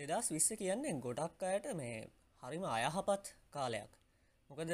[0.00, 1.96] දෙදස් විස්ස කියන්නේ ගොඩක් අයට මේ
[2.42, 3.90] හරිම අයහපත් කාලයක්.
[4.50, 4.70] මොකද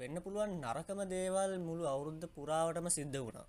[0.00, 3.46] වෙන්න පුළුවන් නරකම දේවල් මුළු අවුරුද්ධ පුරාවටම සිද්ධ වුණා.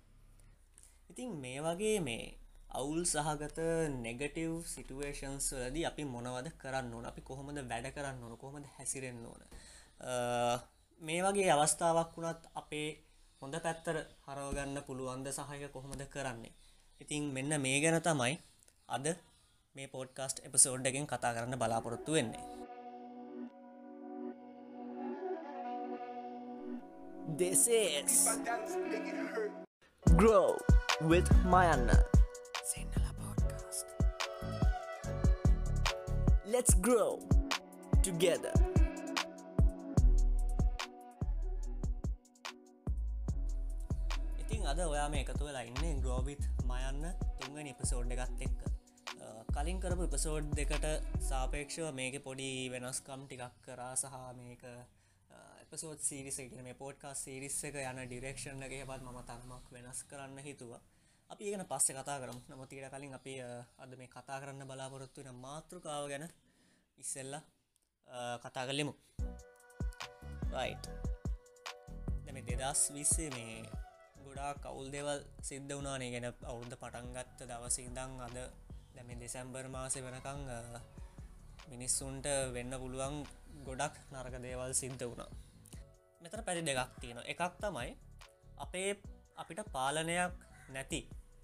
[1.10, 2.24] ඉතින් මේ වගේ මේ
[2.70, 3.58] අවුල් සහගත
[4.06, 7.06] නෙගටව් සිටුවේෂන්ස් වලදී අපි මොනවද කරන්න ඕන?
[7.06, 8.36] අපි කොහොමද වැඩ කරන්න ඕන?
[8.36, 9.40] කොහොමද හැසිරෙන්න්න ඕන?
[11.00, 12.88] මේ වගේ අවස්ථාවක් වුණත් අපේ
[13.42, 15.26] හොඳ පැත්තර හරවගන්න පුළුවන්ද?
[15.30, 16.52] සහයක කොහොමද කරන්නේ?
[17.00, 18.34] ඉතින් මෙන්න මේ ගැන තමයි
[18.88, 19.06] අද
[19.74, 22.44] මේ පෝඩ්කාස්ට් එපසෝඩ් එකෙන් කතා කරන්න බලාපොරොත්තු වෙන්නේ
[27.40, 28.14] This is
[30.16, 30.58] Grow
[31.02, 31.96] with Mayanna.
[32.70, 33.86] Sinhala podcast.
[36.46, 37.22] Let's grow
[38.02, 38.52] together.
[44.40, 47.06] ඉතින් අද ඔයා මේ එකතු වෙලා ඉන්නේ ග්‍රෝවිත් මයන්න
[47.38, 48.69] තුන්ගනි එපසෝඩ් එකත් එක්ක
[49.60, 50.84] කලින් කරපු එපසෝඩ් දෙකට
[51.22, 54.62] සාපේක්ෂව මේක පොඩි වෙනස්කම් ටිකක් කරා සහ මේක
[55.64, 60.80] එපසෝත් සිරිසගෙන මේ පෝට්කා සිරිස්ස එක යන ඩිරෙක්ෂණ එක හෙවත් ම තරමක් වෙනස් කරන්න හිතුවා.
[61.30, 62.38] අපි ඒගෙන පස්සේ කතා කරම්.
[62.48, 63.34] නමුතිට කලින් අපි
[63.78, 66.24] අද මේ කතා කරන්න බලාපොරොත්තු වෙන මාතෘකාව ගැන
[66.98, 67.36] ඉස්සෙල්ල
[68.40, 68.94] කතා කලෙමු
[70.54, 70.72] රයි්
[72.24, 73.60] දැම දෙදස් විස්සේ මේ
[74.24, 78.38] ගොඩා කවුල් දෙවල් සිද්ධ වනානේ ගැන අවුද්ධ පටන්ගත්ත දවසිදං අද
[78.94, 80.40] දැම දෙසැම්බර් මාසය වෙනකං
[81.68, 83.16] මිනිස්සුන්ට වෙන්න පුළුවන්
[83.66, 85.30] ගොඩක් නරක දේවල් සිද්ධ වුණා.
[86.20, 87.90] මෙතන පැරි දෙකක් තියෙන එකක් තමයි
[88.58, 88.90] අපේ
[89.36, 90.32] අපිට පාලනයක්
[90.68, 91.00] නැති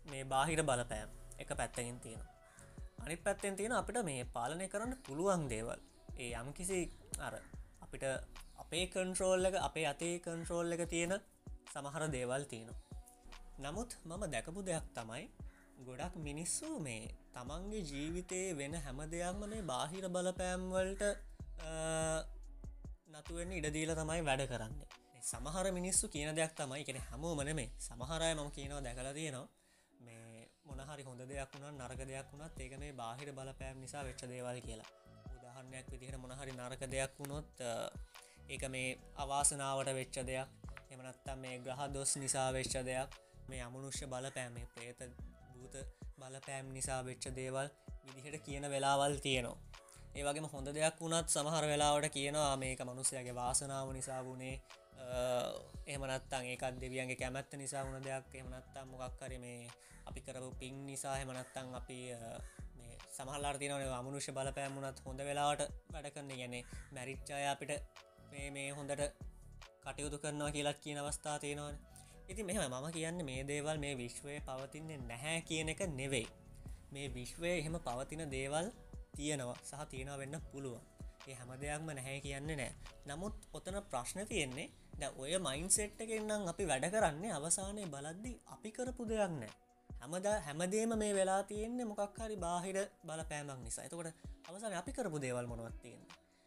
[0.06, 2.22] මේ බාහිර බලපෑම් එක පැත්තකින් තියෙන
[3.00, 5.80] අනි පැත්තෙන් තියෙන අපිට මේ පාලනය කරන්න පුළුවන් දේවල්.
[6.16, 6.78] ඒ යම් කිසි
[7.18, 7.34] අර
[7.80, 8.04] අපිට
[8.58, 11.14] අපේ කන්ට්‍රෝල් එක අපේ අතේ කන්ට්‍රෝල් එක තියෙන
[11.72, 12.80] සමහර දේවල් තියෙනවා.
[13.58, 15.24] නමුත් මම දැකපු දෙයක් තමයි
[15.78, 21.02] ගොඩක් මිනිස්සු මේ තමන්ගේ ජීවිතයේ වෙන හැම දෙයක්ම මේ බාහිර බලපෑම්වලට
[23.12, 24.88] නතුවෙන් ඉඩදීල තමයි වැඩ කරන්නේ.
[25.22, 29.48] සමහර මිනිස්සු කියන දෙයක් තමයි කෙන හැමෝමන මේ සමහරය මම කියනවා දැකලා තියෙනවා.
[30.00, 34.60] මේ මොනහරි හොඳ දෙයක් වුණත් නරක දෙයක් වුණත් ඒක මේ බාහිර බලපෑම් නිසා වෙච්ච දේවල්
[34.60, 34.90] කියලා.
[35.36, 37.64] උදාහරණයක් විදිහට මොනහරි නරක දෙයක් වුණොත්
[38.48, 40.48] ඒක මේ අවාසනාවට වෙච්ච දෙයක්.
[40.90, 43.10] එමනත්තම් මේ ග්‍රහ දොස් නිසා වෙච්ච දෙයක්.
[43.48, 45.00] මේ අමනුෂ්‍ය බලපෑමේ ප්‍රේත
[45.56, 45.76] භූත
[46.18, 47.68] බලපෑම් නිසා වෙච්ච දේවල්
[48.06, 49.58] විදිහට කියන වෙලාවල් තියෙනවා.
[50.14, 54.56] ඒවගේම හොඳ දෙයක් වුණත් සමහර වෙලාවට කියනවා මේක මනුස්සයගේ වාසනාව නිසා වුණේ.
[55.86, 58.30] එහමනත්තන් ඒකත් දෙවියන්ගේ කැමැත්ත නිසා වුණ දෙයක්.
[58.34, 59.68] එමනත්තම් මොකක්කර මේ
[60.06, 61.98] අපි කරපු පින් නිසා හෙමනත්තන් අපි
[63.10, 65.62] සමහල්ලාර තිනවන අමනුෂ්‍ය බලපෑමුණත් හොඳ වෙලාවට
[65.92, 66.62] වැඩ කරන්න ගැනේ
[66.92, 67.72] මැරිච්චාය අපිට
[68.30, 69.04] මේ මේ හොඳට
[69.84, 71.76] කටයුතු කරනවා කියලත් කියන අවස්ථා තියෙනවන.
[72.28, 76.26] ඉති මෙම මම කියන්න මේ දේවල් මේ විශ්වය පවතින්නේ නැහැ කියන එක නෙවෙයි.
[76.92, 78.66] මේ විශ්වය එහෙම පවතින දේවල්
[79.16, 80.82] තියෙනවා සහ තියෙනවා වෙන්න පුළුවන්.
[81.26, 82.72] ඒ හැම දෙයක්ම නැහැ කියන්නේ නෑ
[83.08, 89.02] නමුත් ඔතන ප්‍රශ්න තියෙන්නේ ද ඔය මයින්සෙට් එකෙන්නම් අපි වැඩ කරන්නේ අවසානය බලද්දි අපි කරපු
[89.04, 89.52] දෙයක් නෑ
[89.90, 93.84] හැමද හැමදේම මේ වෙලා තියෙන්නේ මොකක් හරි බාහිර බල පෑමක් නිසා.
[93.84, 94.08] එතකොට
[94.48, 96.02] අවසාන අපි කරපු දේවල් මොනවත් තියෙන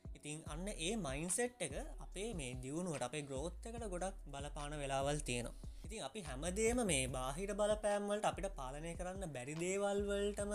[0.06, 5.69] ඉතින් අන්න ඒ මයින්සෙට් එක අපේ මේ දියුණුවට අපේ ග්‍රෝත්තකට ගොඩක් බලපාන වෙලාවල් තියෙනවා.
[5.89, 10.51] ඉතින් අපි හැමදේම මේ බාහිර බලපෑම්වලට අපිට පාලනය කරන්න බැරි දේවල් වලටම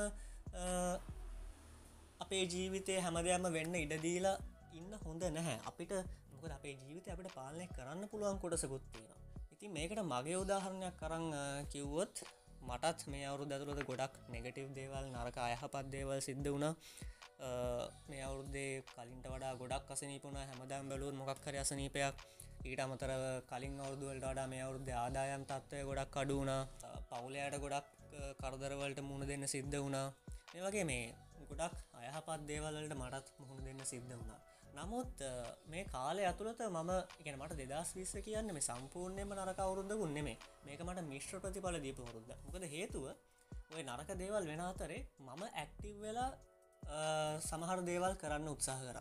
[2.21, 4.37] අපේ ජීවිතය හැමදයම වෙන්න ඉඩදීලා
[4.73, 5.57] ඉන්න හොඳ නැහැ.
[5.65, 5.93] අපිට
[6.33, 9.11] මොකද අපේ ජීවිත අපිට පාලනය කරන්න පුළුවන් කොටසකුත්තියෙන
[9.55, 11.27] ඉතින් මේකට මගේ උදාහරණයක් කරන්න
[11.67, 12.15] කිව්වොත්
[12.63, 16.69] මටත් මේ අවුරු දතුරද ගොඩක් නෙගටව් දේවල් නරක අයහපත් දේවල් සිද්ධ වුණ.
[18.09, 22.17] මේ අවුරුද්දේ කලින්ට වඩා ගොඩක් අසනීපුුණ හැමදම් බැලූත් මොකක්කර අසනීපයක්
[22.65, 23.11] ඊට අමතර
[23.49, 26.51] කලින් අවුදුවලට වඩා මේ අවුරුද්ධ ආදායම් තත්වය ගොඩක් අඩුවන
[27.09, 27.89] පවුලයට ගොඩක්
[28.39, 30.07] කරදරවලට මුණ දෙන්න සිද්ධ වුණා.
[30.51, 31.03] මේ වගේ මේ
[31.51, 34.39] ගොඩක් අයහපත් දේවල්ලට මටත් මුහුණ දෙන්න සිද්ධ වුණා.
[34.75, 35.25] නමුත්
[35.67, 40.81] මේ කාලය ඇතුළත මම ඉගෙන මට දෙදස් විස්ස කියන්න මේ සම්පූර්ණයම නරක අවුරුද්ධ ගුන්නෙමේ මේක
[40.81, 43.05] මට මිශ්‍ර ප්‍රතිඵල දීප වරුද්ද මොකද හේතුව
[43.73, 46.31] ඔය නරක දේවල් වෙන අතරේ මම ඇක්ටිව් වෙලා
[47.43, 48.99] සමහර දේවල් කරන්න උත්සාහ කර.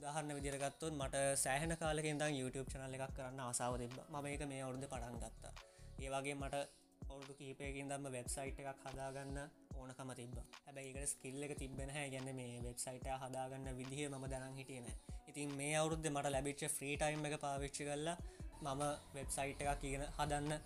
[0.00, 4.86] උදාහරන්න විදිරගත්තොත් මට සෑහන කාලෙකින්ද YouTube චනල එකක් කරන්න ආසාාව තිබ ම මේක මේ අවුද්ධ
[4.86, 5.52] පටන් ගත්තා.
[6.00, 6.60] ඒවගේ මට
[7.02, 9.38] ඔවුදු කීපයකින් දම්ම වෙබ්සයිට් එකක් හදාගන්න
[9.76, 14.86] ඕනකම තිබ හැබැයිකට ස්කිල්ල එක තිබෙන හැ ගැන්න මේ වෙබ්සයිට හදාගන්න විදිහ ම දැන හිටියන
[15.28, 18.16] ඉතින් මේ අවුද්ධ මට ලැබිච්ච ෆ්‍රී ටයිම් එක පාවිච්චි කරලා
[18.62, 18.82] මම
[19.16, 20.56] වෙබ්සයිට් එකක් කියන හදන්න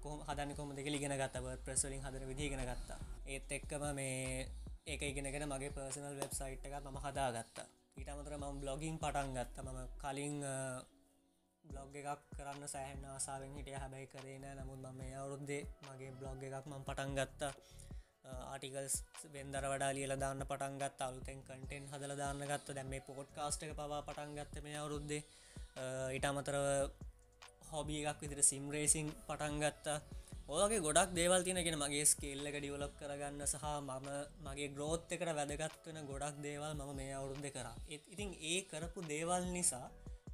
[0.00, 2.98] කොම හදන්න කොම දෙක ලිගෙන ගත්තව ප්‍රස්වලින් හදන විදිගෙන ගත්තා.
[3.26, 4.48] ඒත් එක්කම මේ
[4.86, 7.68] ඒක ඉගෙනගෙන මගේ පර්සනල් වෙබ්සයිට් එක මම හදාගත්තා.
[7.96, 9.56] ඊට අමතර මම බ්ලොගින් පටන් ගත්ත.
[9.62, 10.34] මම කලින්
[11.64, 13.76] බ්ලොග් එකක් කරන්න සෑහන ආසාාවෙන් හිටිය.
[13.76, 17.52] හැබැයි කරේන නමුත් ම මේ අවුරුද්දේ මගේ බ්ලොග් එකක් මම පටන් ගත්තා.
[18.44, 18.96] ආටිකල්ස්
[19.34, 22.68] වෙන්දර වඩා ලියල දාන්න පටන්ගත් අලුතෙන් කටෙන් හදල දාන්න ගත්ත.
[22.76, 25.22] දැම මේ පෝට් කාස්ට එක පවා පටන්ගත්ත මේ අවුරුද්දේ.
[26.16, 26.66] ඉට අමතරව
[27.70, 29.98] හොබිය එකක් විදිර සිම්රේසිං පටන්ගත්තා
[30.52, 34.08] ඕගේ ගොඩක් දේවල් තියනගෙන මගේ ස්කේල්ලක ඩියවලප් කරගන්න සහ මම
[34.44, 37.68] මගේ ග්‍රෝත් එකට වැදගත්වෙන ගොඩක් දේවල් මම මේ අවුරුද්ධ කර.
[37.88, 39.86] ඉතින් ඒ කරපු දේවල් නිසා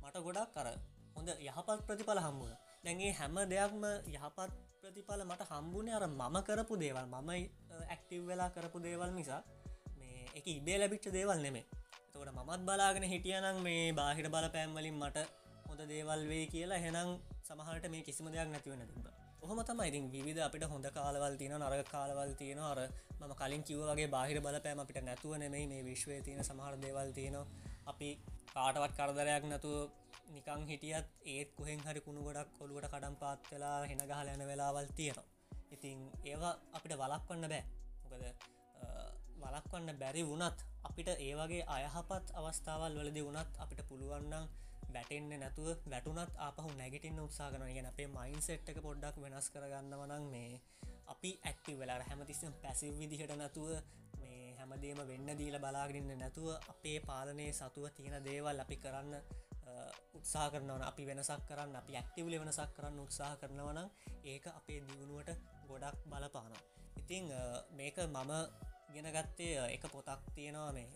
[0.02, 0.68] මට ගොඩක් කර
[1.14, 3.84] හොඳ යහපත් ප්‍රතිඵල හම්බුණ දැන්ගේ හැම දෙයක්ම
[4.14, 7.44] යහපත් ප්‍රතිඵල මට හම්බුණේ අර මම කරපු දේවල් මමයි
[7.86, 9.40] ඇක්ටව් වෙලා කරපු දේවල් නිසා
[9.98, 11.64] මේ එක ඉබේ ලැබිච්ච දේවල් නෙමේ
[12.10, 15.28] තකට මමත් බලාගෙන හිටියනම් මේ බාහිර බලපෑම්වලින් මට
[15.68, 19.17] හොඳ දේවල් වේ කියලා හෙනම් සමහට මේ කිසිම දෙයක් නැතිවෙන තිබ
[19.48, 22.78] ඔහොම තම ඉතින් විධ අපිට හොඳ කාලවල් තියෙන නරග කාලවල් තියෙන අර
[23.18, 27.46] මම කලින් කිව්වගේ බාහිර බලපෑම අපිට නැතුව නෙමයි මේ විශ්වය තියෙන සමහර දේවල් තියෙනවා.
[27.86, 28.08] අපි
[28.50, 29.70] කාටවත් කරදරයක් නැතු
[30.34, 34.86] නිකං හිටියත් ඒත් කොහෙන් හරි කුණු ගොඩක් කොළුවට කඩම් පාත් වෙලා හෙන ගහල යන වෙලාවල්
[34.92, 35.26] තියෙනවා.
[35.70, 37.64] ඉතින් ඒවා අපිට වලක්වන්න බෑ.
[38.02, 38.24] මොකද
[39.42, 44.44] වලක්වන්න බැරි වුණත් අපිට ඒවගේ අයහපත් අවස්ථාවල් වලදි වුණත් අපිට පුළුවන්නම්
[44.88, 50.28] වැටෙන්න්න නැතුව වැටුනත් අපහු නැගටින් උත්සා කරන ගෙන අපේ මයින් සෙට් එක පොඩ්ඩක් වෙනස් කරගන්නවනං
[50.30, 50.60] මේ
[51.06, 53.70] අපි ඇක්ටි වෙලා හැමතිස්සම් පැසිව් විදිහට නැතුව
[54.20, 59.14] මේ හැමදේම වෙන්න දීල බලාගරන්න නැතුව අපේ පාලනය සතුව තියෙන දේවල් අපි කරන්න
[60.14, 63.88] උත්සා කරනවන අපි වෙනසක් කරන්න අපි ඇක්ටිවල වෙනසක් කරන්න උත්සාහ කරනවනම්
[64.24, 65.30] ඒක අපේ දියුණුවට
[65.68, 66.54] ගොඩක් බලපාන
[66.98, 67.28] ඉතිං
[67.72, 68.32] මේක මම
[68.94, 70.88] ගෙනගත්තේ එක පොතක් තියෙනවා මේ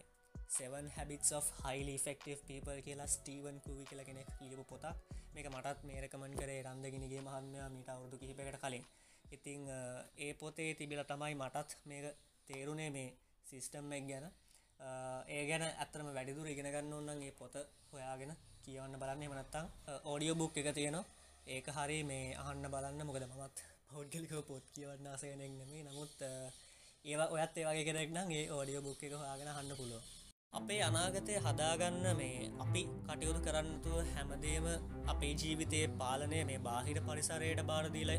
[0.52, 4.84] 7 habits of highly effective people කියලා ස්ටීවන් කුවි කියල කෙනෙක් ලියපු පොතක්.
[5.34, 8.84] මේක මටත් මේ රකමන් කරේ රන්දගෙනගේ මහන්මයා මීට අවුදු කිහිපකට කලින්.
[9.26, 9.62] ඉතිං
[10.18, 12.06] ඒ පොතේ තිබිල තමයි මටත් මේක
[12.48, 13.08] තේරුණේ මේ
[13.46, 14.26] සිිස්ටම් එක් ගැන.
[15.28, 17.54] ඒ ගැන ඇත්තරම වැඩිදුර ඉගෙනගන්න ඔන්නන් ඒ පොත
[17.92, 18.32] හොයාගෙන
[18.64, 19.22] කියවන්න බලන්න.
[19.24, 19.66] එමනත්තං
[20.04, 21.04] ඕඩියෝ බුක් එක තියෙනවා.
[21.46, 23.06] ඒක හරි මේ අහන්න බලන්න.
[23.08, 23.56] මොකද මත්
[23.88, 26.12] පෞද්ගලික පොත් කියවන්න ආසගෙනෙක් නෙමේ නමුත්
[27.04, 30.21] ඒවා ඔයත් ඒවගේ කෙනෙක්නම් ඒ ඕඩියෝ බුක් එක හොයාගෙන හන්න පුළුව
[30.52, 34.66] අපේ අනාගතය හදාගන්න මේ අපි කටයුතු කරන්නතුව හැමදේම
[35.06, 38.12] අපේ ජීවිතයේ පාලනය මේ බාහිර පරිසරයට බාරදීල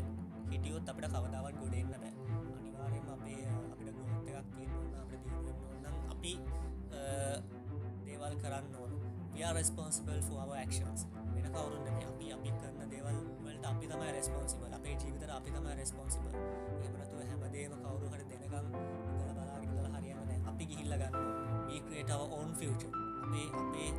[0.50, 2.12] හිටියොත් අපට කවදාවත් ගොඩෙන්න්න බෑ.
[2.54, 5.46] අනිවාරෙන් අපේ අපිට ගොත්තයක් තියෙන්න්න අපට දීන්න
[5.82, 6.34] නම් අපි
[8.04, 8.92] දේවල් කරන්න ඕන.
[9.52, 15.30] රස්පොන්සිබල් ෆෝව ක්ෂන්ස් වෙන කවරුන්න අපි අපි කරන්න දේවල් වලට අපි තමයි රස්පොන්සිබල් අපේ ජීවිතර
[15.32, 16.34] අපි තමයි රස්පොන්සිබල්
[16.82, 18.76] ඒමනතුව හැමදේම කවරු හට දෙනකම්
[19.14, 21.43] ඉදල බලාගිදල හරියන්න අපි ගිහිල්ල ගන්න
[22.04, 22.82] ඒක්‍රේටව ඕන් ෆියච
[23.24, 23.90] අපේ අපේ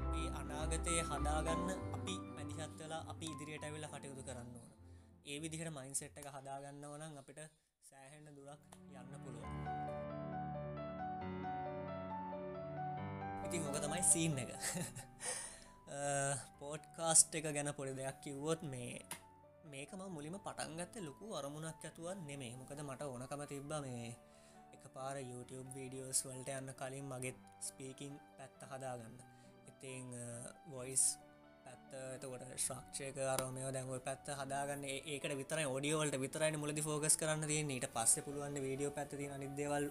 [0.00, 4.70] අපේ අනාගතය හදාගන්න අපි මැදිහත්වෙලා අපි ඉදිරියට ඇවෙල කටයුතු කරන්න ඕන.
[5.26, 7.40] ඒ විදිහට මයින්සෙට් එක හදාගන්න වනන් අපිට
[7.84, 8.62] සෑහෙන්න දුරක්
[8.92, 9.44] යන්න පුළුව
[13.44, 14.50] ඉතින් හොක තමයි සීන් එක.
[16.60, 18.94] පෝඩ්කාස්ට් එක ගැන පොඩි දෙයක් කිව්වොත් මේ
[19.66, 24.37] මේකම මුලිම පටන්ගත්ත ලොකු අරමුණක් ඇතුවන් නෙමේ මොකද මට ඕනකම තිබ්බ මේ එක
[24.98, 29.16] පාර YouTube වීඩියෝස් වලට යන්න කලින් මගෙත් ස්පීකින් පැත්ත හදාගන්න.
[29.70, 30.06] ඉතිං
[30.72, 31.04] වොයිස්
[31.64, 34.82] පැත්ත එතකොට ශ්‍රක්ෂයක අරමයෝ දැන්ව පැත්ත හදාගන්න.
[35.12, 39.86] ඒකට විතර ෝඩියෝවලට විතරයි මුලදි ෆෝකස් කරන්න දී ඊට පස්ස පුළුවන් වීඩියෝ පැත්ති අනිදේවල්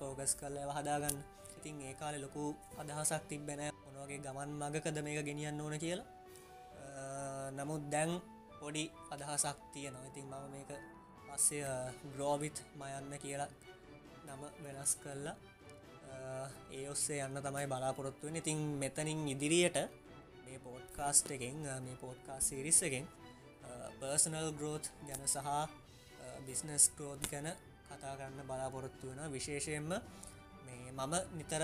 [0.00, 1.18] ෆෝකස් කරල හදාගන්න.
[1.58, 2.44] ඉතින් ඒ කාලෙ ලොකු
[2.80, 6.06] අදහසක් තිබෙන මොනවගේ ගමන් මගකද මේක ගෙනියන්න ඕන කියලා.
[7.58, 8.12] නමුත් දැන්
[8.60, 8.84] පොඩි
[9.14, 10.08] අදහසක් තියෙනවා.
[10.10, 10.70] ඉතින් මම මේක
[11.28, 11.64] පස්සේ
[12.14, 13.50] ග්‍රෝවිත් මයන්න කියලා
[14.28, 15.36] නම වෙනස් කරලා
[16.72, 19.78] ඒ ඔස්සේ යන්න තමයි බලාපොරොත්තුවෙන් ඉතින් මෙතනින් ඉදිරියට
[20.44, 23.06] මේ පෝඩ්කාස්ට් එකෙන් මේ පෝඩ්කා සිරිස් එකෙන්
[24.00, 25.48] පර්සනල් ග්‍රෝත් ගැන සහ
[26.46, 27.48] බිස්නස් ග්‍රෝධ් ගැන
[27.88, 29.88] කතා කරන්න බලාපොරොත්තු වෙන විශේෂයෙන්ම
[30.66, 31.62] මේ මම නිතර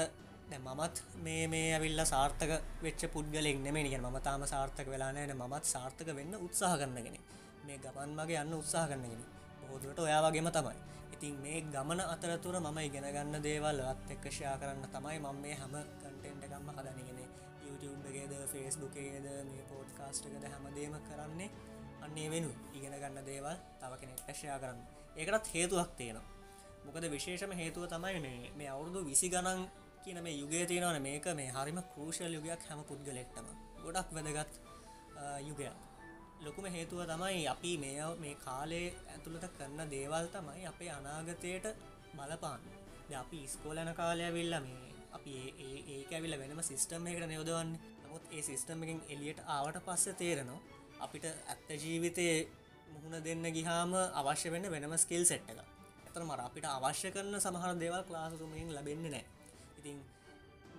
[0.59, 6.09] මමත් මේ මේ ඇවිල්ල සාර්ථක වෙච්ච පුද්ගලෙක් නෙමේ නික ම තාම සාර්ථක වෙලානෑන මත් සාර්ථක
[6.12, 7.17] වෙන්න උත්සාහ කරන්නගෙන
[7.65, 9.23] මේ ගමන් මගේ යන්න උත්සාහ කරන්නගෙන
[9.61, 10.77] බොහෝදුරට ඔයා වගේම තමයි.
[11.14, 15.75] ඉතින් මේ ගමන අතරතුර මම ඉගෙන ගන්න දේවල් අත් එක්කෂයා කරන්න තමයි මම මේ හැම
[16.00, 17.21] කටෙන්ට එකම්ම හදනගෙන
[17.64, 21.50] YouTube එකේද ෆේස්බුකේද මේ පෝඩ් කාස්ටකද හැමදේම කරන්නේ
[22.04, 24.80] අන්නේ වෙනු ඉගෙන ගන්න දේවල් තව කෙනෙක් ඇෂයා කරන්න.
[25.16, 26.26] ඒකටත් හේතුවක් තියෙනවා.
[26.85, 29.64] මොකද විශේෂම හේතුව තමයි මේ මේ අවුරුදු විසි ගණන්
[30.04, 31.26] කියන මේ යුගය තියෙනවන මේක.
[31.35, 33.47] මේ හරිම කෘෂල් යුගයක් හැම පුද්ගලෙක්ටම
[33.85, 34.52] ගොඩක් වැදගත්
[35.42, 35.84] යුගයක්.
[36.45, 41.67] ලොකුම හේතුව තමයි අපි මේ මේ කාලේ ඇතුළට කරන දේවල් තමයි අපේ අනාගතයට
[42.15, 42.63] බලපාන්න
[43.15, 45.33] අපි ඉස්කෝලන කාලය වෙල්ල මේ අපි
[45.89, 47.71] ඒක ඇවිල වෙනම සිිස්ටම් එකට නියෝදවන්න.
[48.05, 50.61] නමුත් ඒ සිිස්ටම් එකින් එලියට ආවට පස්ස තේරනවා
[51.01, 52.27] අපිට ඇත්ත ජීවිතය
[52.89, 55.61] මුහුණ දෙන්න ගිහාම අවශ්‍ය වෙන්න වෙනම ස්කිල් සෙට්ටක
[56.07, 59.25] ඇතර මර අපිට අවශ්‍ය කරන සමහර දේවල් ක්ලාසතුමයෙන් ලැබෙන්නේ නෑ
[59.79, 59.99] ඉතින්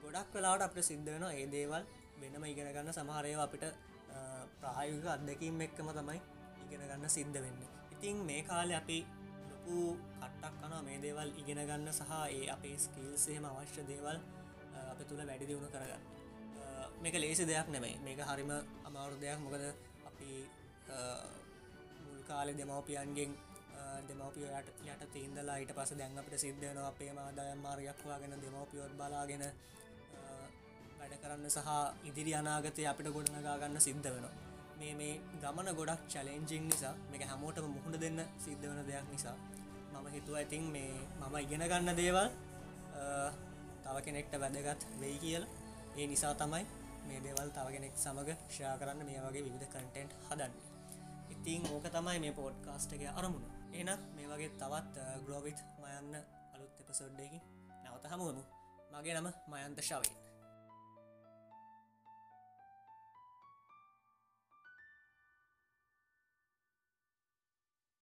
[0.03, 1.83] ගොඩක් වෙලාට අපට සිද්ධ වෙන ඒ දේවල්
[2.21, 2.93] වෙනම ඉගෙන ගන්න.
[2.93, 3.63] සමහරය අපිට
[4.61, 6.19] ප්‍රායුක අත්දැකීම් එක්කම තමයි
[6.63, 7.61] ඉගෙන ගන්න සිද්ධ වෙන්න.
[7.93, 8.99] ඉතින් මේ කාලෙ අපි
[9.41, 14.17] ලොක ලොකු කට්ටක් කනවා මේ දේවල් ඉගෙන ගන්න සහ ඒ අපේ ස්කිල්සේම අවශ්‍ය දේවල්
[14.83, 16.03] අප තුළ වැඩි දියුණු කරගන්න.
[17.01, 17.93] මේක ලේසි දෙයක් නෙමයි.
[17.99, 18.51] මේක හරිම
[18.85, 19.39] අමාරු දෙයක්.
[19.39, 19.63] මොකද
[20.09, 20.29] අපි
[22.03, 23.31] මුල් කාලෙ දෙමවපියන්ගෙන්
[24.07, 29.43] දෙමවපියට යට තිීන්දලා ඊට පස දැන් අපට සිද්ධයන අපේ මාදායම් මාර්යක්වාගෙන දෙමවපියොත් බලාගෙන
[31.05, 31.69] වැඩ කරන්න සහ
[32.09, 34.33] ඉදිරි අනාගතය අපිට ගොඩනගා ගන්න සිද්ධ වෙනවා.
[34.79, 39.35] මේ මේ ගමන ගොඩක් චලෙන්ජිං නිසා මේක හැමෝටම මුහුණ දෙන්න සිද්ධ වෙන දෙයක් නිසා
[39.93, 42.27] මම හිතුව ඇතින් මේ මම ඉගෙන ගන්න දේවල්
[43.83, 45.43] තව කෙනෙක්ට වැදගත් වෙයි කියල.
[45.97, 46.63] ඒ නිසා තමයි
[47.07, 50.53] මේ දේවල් තව කෙනෙක් සමඟ ෂා කරන්න මේ වගේ විවිධ කටෙන්ට් හදන්න.
[51.33, 53.45] ඉතින් ඕක තමයි මේ පෝඩ්කාස්ට් එක අරමුණ.
[53.73, 54.95] එනත් මේ වගේ තවත්
[55.25, 56.13] ග්‍රෝවිත් මයන්න
[56.53, 57.41] අලුත් එපසොඩ්ඩයකින්
[57.83, 58.43] නැවත හමුවමු
[58.93, 60.24] මගේ නම මයන්ත ශවී